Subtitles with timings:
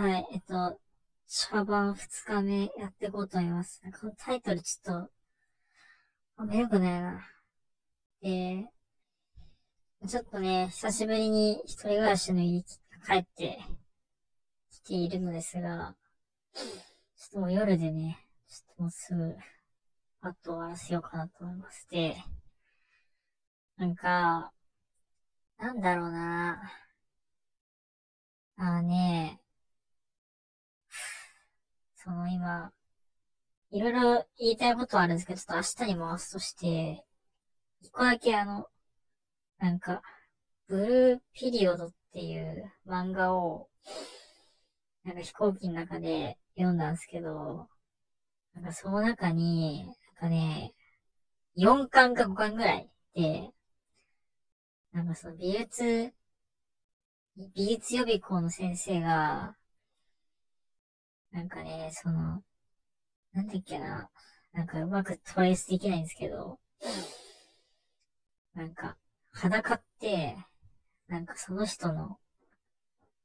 [0.00, 0.80] はい、えっと、
[1.28, 3.82] 茶番二日目やっていこうと思います。
[4.00, 5.10] このタイトルちょっと、
[6.38, 7.28] あんま良くないな。
[8.22, 8.66] で、
[10.08, 13.58] ちょっとね、久しぶりに一人暮らしの家帰って
[14.70, 15.94] きているのですが、
[16.54, 19.36] ちょっともう夜でね、ちょっともうすぐ、
[20.22, 21.86] あと終わらせようかなと思います。
[21.90, 22.16] で、
[23.76, 24.50] なんか、
[25.58, 26.72] なんだろうな。
[28.56, 29.39] ああね、
[32.10, 32.72] その今、
[33.70, 37.04] いろいろ言いたいことはあるんですけど、ちょっと明日に回すとして、
[37.82, 38.66] 一個だけあの、
[39.58, 40.02] なんか、
[40.66, 43.68] ブルーピリオドっていう漫画を、
[45.04, 47.68] なんか飛行機の中で読んだんですけど、
[48.54, 50.74] なんかその中に、なんかね、
[51.56, 53.50] 4巻か5巻ぐらいで、
[54.92, 56.12] なんかその美術、
[57.54, 59.54] 美術予備校の先生が、
[61.32, 62.42] なんかね、その、
[63.32, 64.10] なんだっけな、
[64.52, 66.58] なんかうまくトレースできないんですけど、
[68.54, 68.96] なんか、
[69.32, 70.36] 裸って、
[71.06, 72.18] なんかその人の、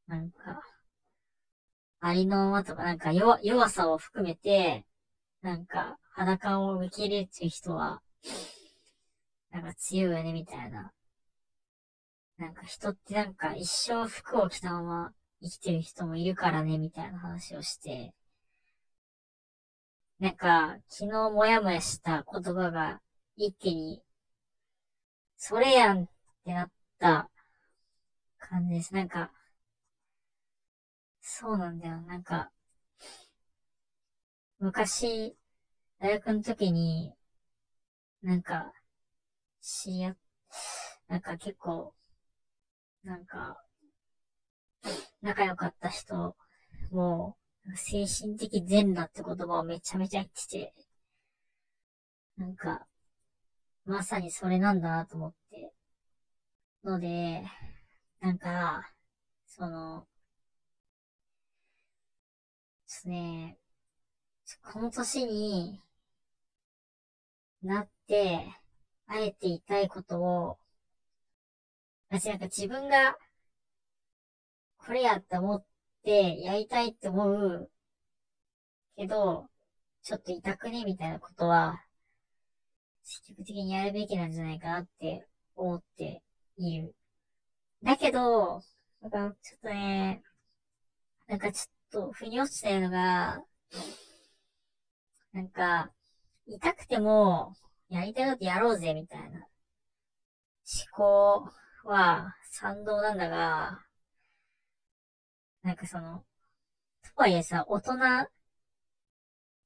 [0.07, 0.61] なんか、
[1.99, 4.85] ありのままとか、なんか弱、弱さを含めて、
[5.41, 8.01] なんか、裸を受け入れるっていう人は、
[9.51, 10.91] なんか強いよね、みたいな。
[12.37, 15.11] なんか人ってなんか一生服を着たまま
[15.45, 18.13] 生きてる人もいるからね、みたいな話をして、
[20.19, 23.01] なんか、昨日もやもやした言葉が
[23.37, 24.01] 一気に、
[25.37, 26.07] それやんっ
[26.43, 27.29] てなった
[28.39, 28.93] 感じです。
[28.93, 29.29] なんか、
[31.21, 31.99] そうなんだよ。
[32.03, 32.51] なんか、
[34.59, 35.33] 昔、
[35.99, 37.13] 大学の時に、
[38.21, 38.73] なんか、
[39.61, 40.17] 知り合っ、
[41.09, 41.93] なんか結構、
[43.05, 43.63] なんか、
[45.25, 46.35] 仲良かった人
[46.91, 47.35] も、
[47.75, 50.73] 精神的善だって言葉をめちゃめちゃ言ってて、
[52.37, 52.85] なんか、
[53.85, 55.73] まさにそれなんだなと思って。
[56.83, 57.41] ので、
[58.19, 58.91] なんか、
[59.47, 60.07] その、で
[62.85, 63.57] すね、
[64.61, 65.81] この年に
[67.63, 68.45] なって、
[69.07, 70.59] あえて言いたいことを
[72.09, 73.17] 私なんか自分が、
[74.85, 75.65] これやって思っ
[76.03, 77.71] てやりたいって思う
[78.95, 79.47] けど、
[80.03, 81.81] ちょっと痛くねみたいなことは、
[83.03, 86.21] 積極的にやるべきなんじゃないかなって思って
[86.57, 86.95] いる。
[87.83, 88.61] だけど、
[89.01, 90.21] なんかちょっとね、
[91.27, 93.43] なんかちょっと腑に落ちてるのが、
[95.33, 95.91] なんか、
[96.45, 97.55] 痛くても、
[97.89, 99.47] やりたいことやろうぜ、みたいな
[100.65, 101.49] 思考
[101.83, 103.84] は賛同なんだが、
[105.65, 106.23] なんかその、
[107.03, 107.93] とはいえさ、大人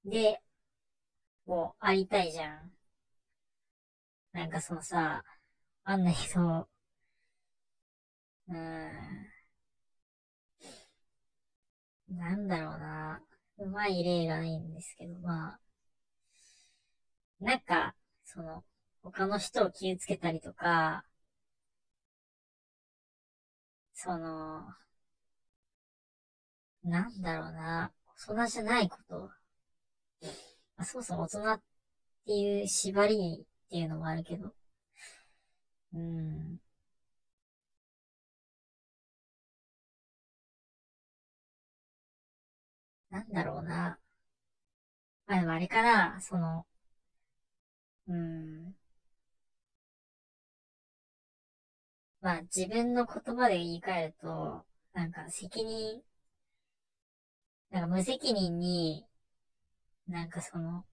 [0.06, 0.42] で、
[1.46, 2.72] もう、ありたいじゃん。
[4.34, 5.24] なんかそのさ、
[5.84, 9.30] あんな人、うーん、
[12.10, 13.22] なんだろうな。
[13.58, 15.60] うまい例がないんですけど、まあ、
[17.42, 18.64] なんか、その、
[19.02, 21.04] 他の人を傷つけたりとか、
[23.94, 24.66] その、
[26.90, 27.94] なんだろうな、
[28.28, 29.32] 大人じゃないこと。
[30.78, 31.62] まあ、そもそも大人っ
[32.26, 34.54] ていう縛りっていうのもあるけど、
[35.94, 36.60] うん。
[43.12, 44.00] なんだろうな。
[45.28, 46.66] まあでもあれかな、その、
[48.08, 48.76] うん。
[52.22, 56.02] まあ自分の言葉で言い換えると、なんか責任、
[57.72, 59.06] なんか無責任に、
[60.10, 60.84] なんかその、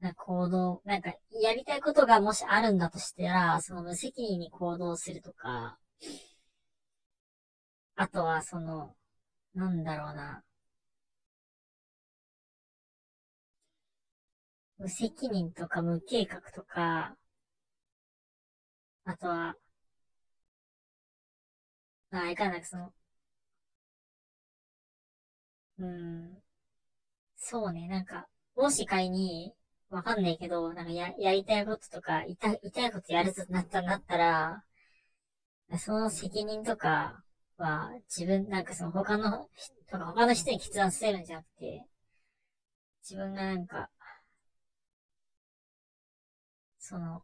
[0.00, 5.78] な行動、なんかやりたいことがもしあるんだとしたら、その無責任に行動するとか、
[7.96, 8.94] あとはその、
[9.54, 10.44] なんだろうな。
[14.78, 17.18] 無責任とか無計画とか、
[19.04, 19.56] あとは、
[22.10, 22.92] あ、あれかなく、その、
[25.78, 26.42] うん、
[27.36, 29.54] そうね、なんか、もし仮に、
[29.90, 34.64] わかんないけど、なんかや、やりたいこととか、痛い、痛いことやるとなったんだったら、
[35.78, 37.22] その責任とか
[37.56, 39.48] は、自分、なんかその他の、
[39.88, 41.86] とか他の人に決断せるんじゃなくて、
[43.02, 43.88] 自分がなんか、
[46.78, 47.22] その、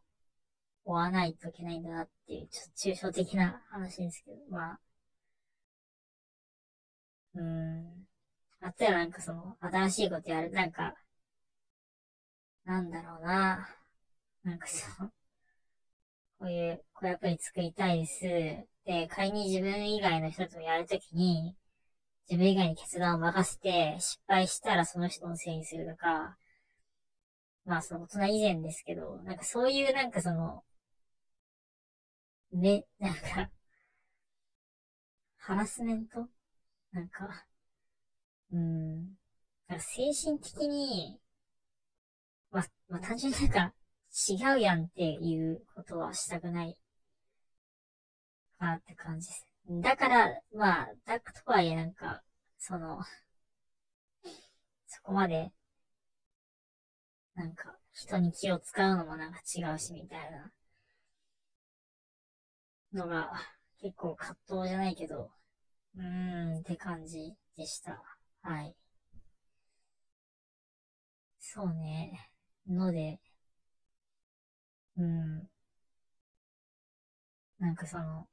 [0.85, 2.71] 追わないといけないんだなっていう、ちょっと
[3.01, 4.79] 抽象的な話ですけど、まあ、
[7.35, 8.07] うん。
[8.63, 10.49] あっとはなんかその、新しいことやる。
[10.49, 10.95] なんか、
[12.65, 13.69] なんだろうな。
[14.43, 15.13] なんかそ、う、
[16.39, 18.21] こういうアプリ作りたいです。
[18.85, 21.55] で、仮に自分以外の人とやるときに、
[22.29, 26.37] 自分以外に決断を任せて、失敗したらその人のせいにするとか、
[27.65, 30.63] まあその大人以前ですけど、なんかそういうなんかその、
[32.53, 33.49] ね、なんか、
[35.37, 36.27] ハラスメント？
[36.93, 37.45] なんか、
[38.53, 39.17] うん、
[39.67, 41.19] なんか精神的に、
[42.51, 43.73] ま、まあ単純になんか
[44.29, 46.77] 違うやんっていうことはしたくない
[48.59, 49.45] かなって感じです。
[49.81, 52.21] だから、まあ、だとはいえなんか、
[52.57, 52.99] その、
[54.87, 55.51] そこまで
[57.35, 60.51] なんか、人に気を使うのもなんか違うし、みたいな
[62.93, 63.29] のが、
[63.81, 65.29] 結構葛藤じゃないけど、
[65.97, 66.03] うー
[66.57, 68.12] んって感じでした。
[68.43, 68.75] はい。
[71.39, 72.29] そうね。
[72.67, 73.19] ので、
[74.97, 75.47] うん。
[77.59, 78.27] なんかその、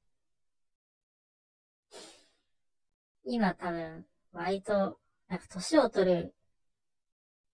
[3.25, 4.99] 今多分、割と、
[5.29, 6.35] なんか年を取る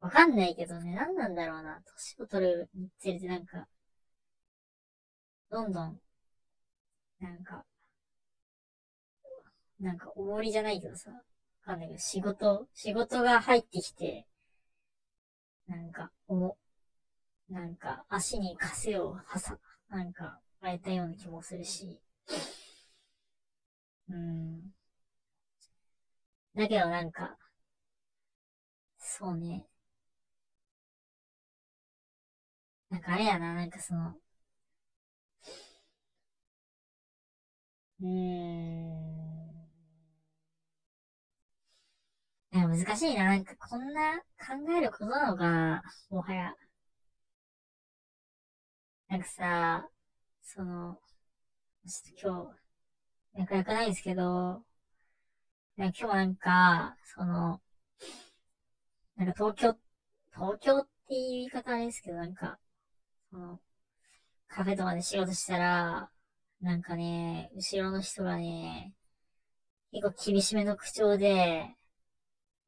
[0.01, 1.83] わかんないけどね、何なんだろうな。
[1.85, 3.69] 年を取るにつれてなんか、
[5.51, 6.01] どんどん、
[7.21, 7.65] なんか、
[9.81, 11.11] なんか、おごりじゃないけどさ、
[11.67, 14.27] わかんないけど、仕事、仕事が入ってきて、
[15.69, 16.57] なんか、お、
[17.51, 19.59] なんか、足に枷をはさ、
[19.91, 22.01] なんか、変えたような気もするし、
[24.09, 24.73] うん。
[26.57, 27.37] だけどなんか、
[28.99, 29.67] そうね。
[32.91, 34.17] なんかあれやな、なんかその、
[38.01, 39.67] うーん。
[42.51, 43.25] なんか難しいな。
[43.25, 46.55] なんかこんな考えることなのかもはや。
[49.09, 49.89] なんかさ、
[50.43, 50.99] その、
[51.87, 52.53] ちょっと今
[53.35, 54.63] 日、仲良くないですけど、
[55.77, 57.61] なんか今日なんか、その、
[59.17, 59.77] なんか東京、
[60.35, 62.59] 東京っていう言い方あれですけど、なんか、
[63.31, 63.61] その、
[64.49, 66.11] カフェとかで仕事したら、
[66.61, 68.93] なんかね、後ろの人がね、
[69.93, 71.77] 結構厳しめの口調で、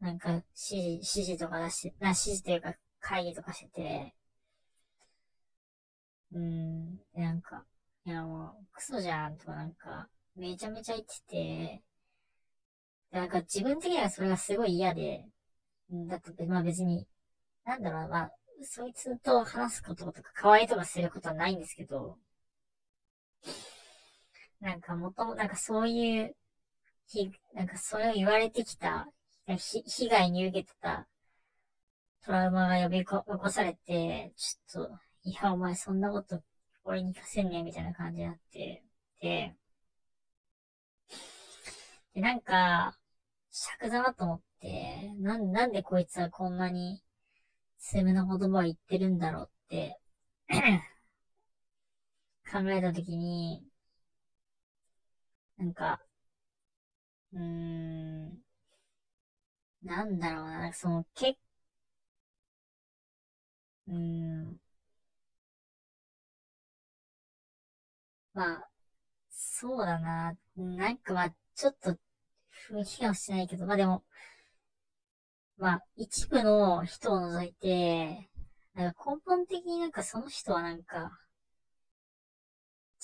[0.01, 4.15] なんか指示、指示とか出して、な、指示というか会議とかしてて、
[6.33, 7.65] うーん、なんか、
[8.07, 11.83] いやもう、クソじゃんとかなんか、めちゃめちゃ言ってて、
[13.11, 15.27] なんか自分的にはそれがすごい嫌で、
[15.91, 17.07] だって、まあ別に、
[17.65, 22.19] なんだろう、まあ、そいつと話すこととか、可愛いとかすることはないんですけど、
[24.61, 26.37] なんかもとも、なんかそういう、
[27.09, 29.09] ひ、なんかそれを言われてきた、
[29.57, 31.07] 被害に受けてた
[32.25, 36.43] トラウマが呼び起こされて、ちょっと、いや、お前そんなこと
[36.85, 38.85] 俺に聞かせんねみたいな感じになって、
[39.21, 39.57] で、
[42.15, 42.99] で、なんか、
[43.51, 47.03] 尺だなと思って、なん、なんでこいつはこんなに、
[47.79, 49.99] 攻めの言葉を言ってるんだろうって
[52.51, 53.65] 考えたときに、
[55.59, 56.01] なんか、
[57.33, 58.48] うーん、
[59.89, 61.37] なんだろうな、その、け、
[63.89, 64.61] うーん、
[68.33, 68.69] まあ、
[69.31, 71.93] そうだな、なんかまあ、ちょっと、
[72.71, 74.05] 雰囲気かもしれないけど、まあでも、
[75.59, 78.31] まあ、一部の人を除いて、
[78.75, 81.11] なんか根本的になんかその人はなんか、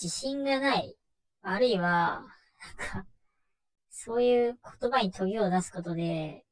[0.01, 0.97] 自信がない。
[1.43, 2.23] あるいは、
[2.79, 3.07] なんか、
[3.91, 6.44] そういう言葉に研ぎを出すことで、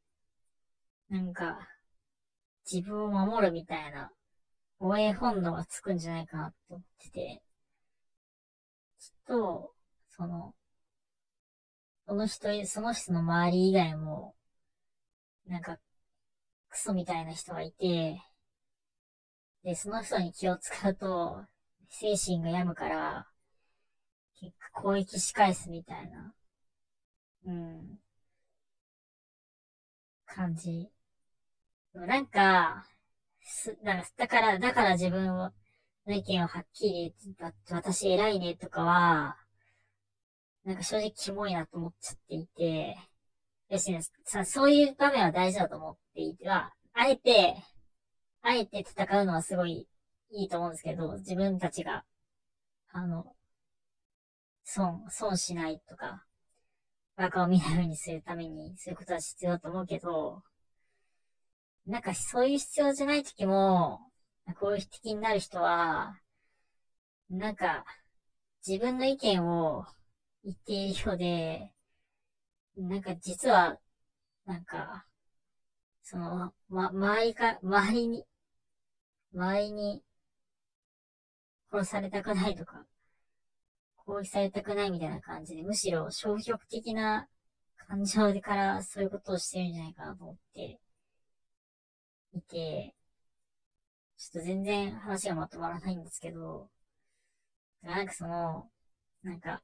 [1.13, 1.59] なんか、
[2.65, 4.11] 自分を守るみたいな、
[4.79, 7.43] 防衛本能がつくんじゃないかなと思ってて、
[8.99, 9.75] きっと、
[10.09, 10.55] その、
[12.07, 14.35] その人、その人の周り以外も、
[15.47, 15.79] なんか、
[16.71, 18.23] クソみたいな人がいて、
[19.65, 21.45] で、その人に気を使うと、
[21.91, 23.29] 精神が病むから、
[24.41, 26.35] 結構攻撃し返すみたいな、
[27.45, 27.99] うん、
[30.27, 30.92] 感じ。
[31.95, 32.87] なんか、
[33.43, 35.53] す、なんか、だから、だから自分を、
[36.07, 39.37] の意見をはっきり言って、私偉いねとかは、
[40.65, 42.97] なんか正直キモいなと思っちゃっていて、
[43.69, 47.57] 別にさ、そういう場面は大事だと思っていては、あえて、
[48.43, 49.89] あえて戦うのはすごい
[50.31, 52.05] いいと思うんですけど、自分たちが、
[52.91, 53.35] あの、
[54.65, 56.25] 損、損しないとか、
[57.17, 60.43] バカを見ないようにするために、そういうことは必要だと思うけど、
[61.87, 64.01] なんかそういう必要じゃない時も、
[64.61, 66.19] こういう敵になる人は、
[67.31, 67.85] なんか、
[68.67, 69.85] 自分の意見を
[70.45, 71.73] 言っているようで、
[72.77, 73.79] なんか実は、
[74.47, 75.07] なんか、
[76.03, 78.25] その、ま、周りか、周りに、
[79.35, 80.03] 周りに
[81.73, 82.87] 殺されたくないとか、
[83.97, 87.29] 攻撃されたくないみたいな感じで、むしろ消極的な
[87.77, 90.79] 感情でからそういうことをしてるんじゃないかなと思って。
[92.33, 92.95] いて、
[94.17, 96.69] ちょっと全然話がまとまらないんですけど、
[97.83, 98.71] なんかその、
[99.23, 99.63] なんか、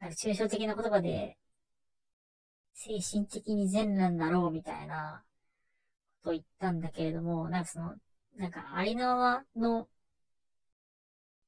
[0.00, 1.36] なんか抽象的な言葉で、
[2.74, 5.22] 精神的に全裸になろうみたいな
[6.22, 7.94] ことを言ったんだけれども、なんかその、
[8.36, 9.88] なんかありのままの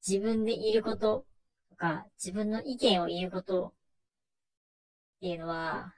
[0.07, 1.25] 自分でいること
[1.69, 3.71] とか、自分の意見を言うことっ
[5.21, 5.93] ていうのは、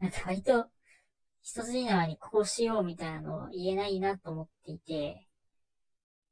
[0.00, 0.66] なんか割と
[1.42, 5.26] 一筋縄にこうしようみたいなのは言えないなと思っていて、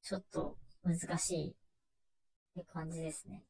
[0.03, 1.55] ちょっと難しいっ
[2.55, 3.43] て感じですね。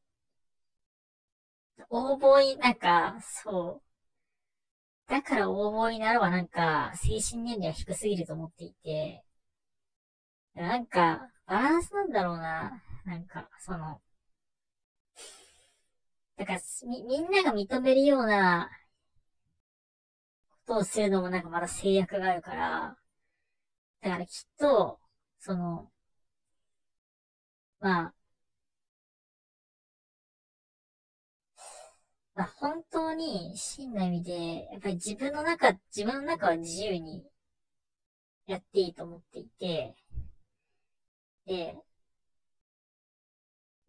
[1.90, 5.10] 応募になんか、そう。
[5.10, 9.24] だから応募になるはなんか、精神年齢は低すぎると思っていて、
[10.54, 12.82] なんか、バランスなんだろうな。
[13.04, 14.00] なんか、その、
[16.36, 18.70] だから、み、みんなが認めるような
[20.68, 22.96] とをするのもなんかまだ制約があるから、
[24.00, 24.98] だからきっと、
[25.38, 25.92] その、
[27.80, 28.14] まあ、
[32.34, 37.22] まあ、本当に真の意味で、やっぱり自分の中、自分の中は自由に
[38.48, 39.94] やっていいと思っていて、
[41.46, 41.75] で、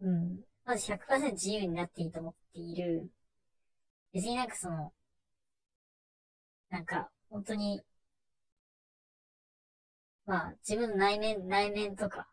[0.01, 0.39] うん。
[0.65, 3.09] まず100%自由になっていいと思っている。
[4.13, 4.93] 別になんかその、
[6.69, 7.83] なんか、本当に、
[10.25, 12.27] まあ、自分の内面、内面とか、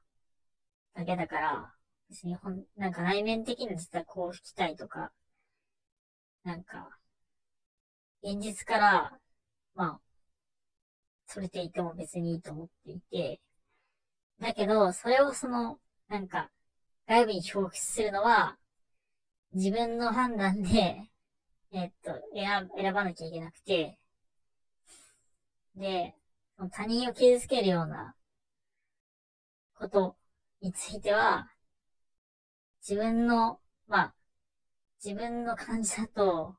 [0.95, 1.75] だけだから、
[2.11, 5.13] 別にほん、なんか内面的に実はこう吹きたいとか、
[6.45, 6.99] なんか、
[8.23, 9.19] 現実から、
[9.75, 10.01] まあ、
[11.27, 13.41] それていても別にいいと思っていて、
[14.41, 15.79] だけど、それをその、
[16.09, 16.51] なんか、
[17.07, 18.59] 外部に表記するのは、
[19.53, 21.11] 自分の判断で、
[21.73, 23.99] えっと、選、選ばなきゃいけなくて、
[25.77, 26.15] で、
[26.71, 28.15] 他人を傷つけるような
[29.79, 30.17] こと
[30.61, 31.51] については、
[32.81, 34.15] 自分の、まあ、
[35.05, 36.57] 自分の感じだと、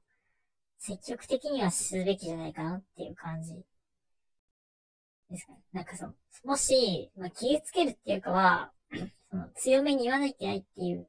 [0.78, 3.54] 積極的にはすべきじゃないかなっていう感じ
[5.30, 5.60] ですかね。
[5.74, 8.72] なんかその、もし、まあ、傷つけるっていうかは、
[9.32, 11.08] その強めに言わなきゃいけないっていう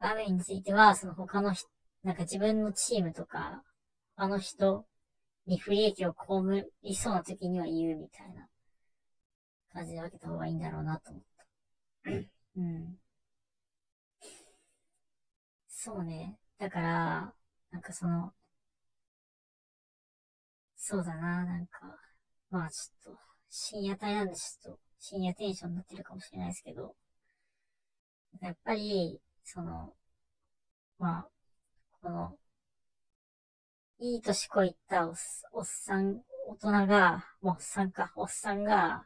[0.00, 1.68] 場面については、その他の人
[2.02, 3.62] なんか自分のチームとか、
[4.16, 4.86] あの人
[5.50, 6.16] に不利益を被
[6.82, 8.48] りそうな時には言うみたいな
[9.72, 11.44] 感じで分けた方がいいんだろうなと思った。
[12.56, 12.98] うん。
[15.68, 16.38] そうね。
[16.58, 17.34] だから、
[17.70, 18.32] なんかその、
[20.76, 21.80] そうだな、なんか、
[22.50, 26.94] まあちょっと、深夜帯なんでちょっと、深夜テンションになってるかもしれないですけど、
[28.40, 29.94] やっぱり、その、
[30.98, 31.28] まあ、
[32.02, 32.39] この、
[34.02, 35.14] いい年こいったおっ
[35.52, 39.04] おっさん、大人が、もうおっさんか、おっさんが、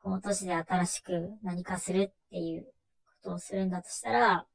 [0.00, 2.64] この年で新しく何かするっていう
[3.22, 4.46] ことをするんだとしたら、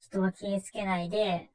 [0.00, 1.50] 人が傷つけないで、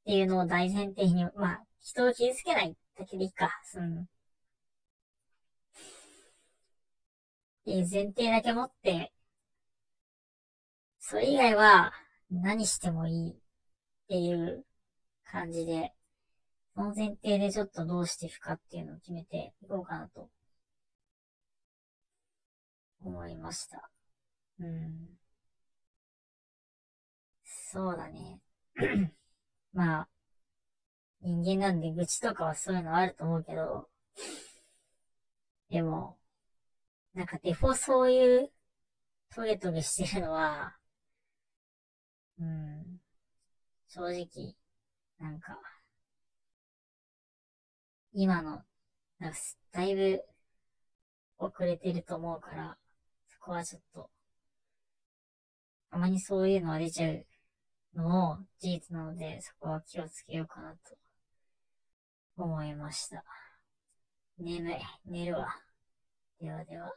[0.00, 4.00] っていうのを大前提に、まあ、人を傷つけないだけでいいか、うん。
[4.00, 4.06] っ
[7.64, 9.12] ていう前提だけ持って、
[10.98, 11.92] それ以外は
[12.30, 13.41] 何してもいい
[14.12, 14.66] っていう
[15.24, 15.94] 感じで、
[16.74, 20.28] その前提でちょっとどうしていくかっていうのを決めていこうかなと
[23.02, 23.90] 思いました。
[24.60, 25.18] うん。
[27.46, 28.40] そうだね。
[29.72, 30.08] まあ、
[31.22, 33.88] 人間なんで愚痴とかはそういうのあると思うけど、
[35.70, 36.18] でも、
[37.14, 38.52] なんかデフォそういう
[39.34, 40.76] トゲトゲしてるのは、
[42.38, 43.01] うん、
[43.94, 44.54] 正直、
[45.20, 45.58] なんか、
[48.14, 48.62] 今の、
[49.18, 49.38] なんか
[49.70, 50.22] だいぶ
[51.36, 52.78] 遅れてると思うから、
[53.28, 54.08] そこはちょっと、
[55.90, 57.26] たまにそういうのは出ちゃう
[57.94, 60.96] のも事実なので、そこは気をつけようかなと
[62.38, 63.22] 思いました。
[64.38, 64.76] 眠い。
[65.04, 65.54] 寝るわ。
[66.40, 66.90] ではでは。